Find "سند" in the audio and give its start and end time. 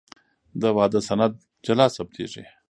1.07-1.33